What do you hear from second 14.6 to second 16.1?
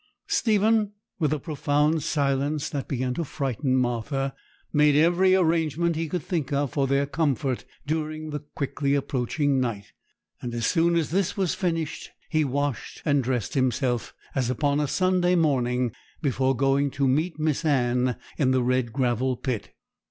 a Sunday morning,